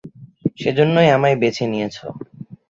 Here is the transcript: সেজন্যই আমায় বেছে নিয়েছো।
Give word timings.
সেজন্যই 0.57 1.09
আমায় 1.09 1.37
বেছে 1.41 1.65
নিয়েছো। 1.67 2.05